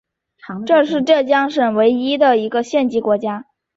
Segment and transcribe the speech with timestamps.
[0.65, 3.45] 这也是浙江省唯一位于县级的国家一类口岸。